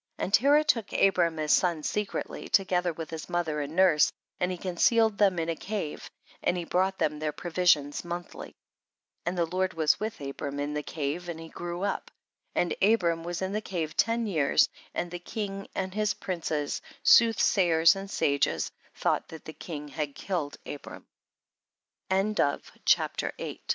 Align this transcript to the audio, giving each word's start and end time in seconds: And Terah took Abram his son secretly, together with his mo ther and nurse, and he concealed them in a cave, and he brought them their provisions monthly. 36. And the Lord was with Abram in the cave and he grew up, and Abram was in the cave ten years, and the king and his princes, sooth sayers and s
And 0.17 0.33
Terah 0.33 0.63
took 0.63 0.91
Abram 0.93 1.37
his 1.37 1.53
son 1.53 1.83
secretly, 1.83 2.49
together 2.49 2.91
with 2.91 3.11
his 3.11 3.29
mo 3.29 3.43
ther 3.43 3.61
and 3.61 3.75
nurse, 3.75 4.11
and 4.39 4.51
he 4.51 4.57
concealed 4.57 5.19
them 5.19 5.37
in 5.37 5.47
a 5.47 5.55
cave, 5.55 6.09
and 6.41 6.57
he 6.57 6.63
brought 6.65 6.97
them 6.97 7.19
their 7.19 7.31
provisions 7.31 8.03
monthly. 8.03 8.45
36. 9.25 9.25
And 9.27 9.37
the 9.37 9.45
Lord 9.45 9.73
was 9.75 9.99
with 9.99 10.19
Abram 10.19 10.59
in 10.59 10.73
the 10.73 10.81
cave 10.81 11.29
and 11.29 11.39
he 11.39 11.49
grew 11.49 11.83
up, 11.83 12.09
and 12.55 12.73
Abram 12.81 13.23
was 13.23 13.43
in 13.43 13.53
the 13.53 13.61
cave 13.61 13.95
ten 13.95 14.25
years, 14.25 14.69
and 14.95 15.11
the 15.11 15.19
king 15.19 15.67
and 15.75 15.93
his 15.93 16.15
princes, 16.15 16.81
sooth 17.03 17.39
sayers 17.39 17.95
and 17.95 18.09
s 18.09 18.71